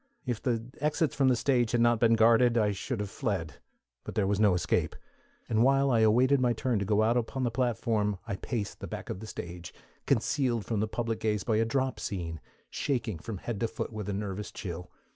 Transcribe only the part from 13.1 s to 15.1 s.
from head to foot with a nervous chill.